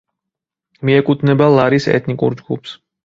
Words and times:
მიეკუთვნება 0.89 1.49
ლარის 1.59 1.87
ეთნიკურ 1.99 2.37
ჯგუფს. 2.41 2.75